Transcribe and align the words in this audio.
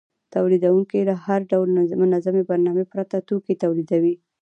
تولیدونکي 0.33 0.99
له 1.09 1.15
هر 1.25 1.39
ډول 1.51 1.67
منظمې 2.03 2.43
برنامې 2.49 2.85
پرته 2.93 3.15
توکي 3.27 3.53
تولیدوي 3.63 4.15